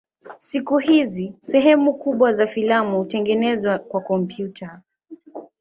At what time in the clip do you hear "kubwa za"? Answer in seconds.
1.93-2.47